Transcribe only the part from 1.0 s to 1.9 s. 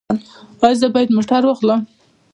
موټر واخلم؟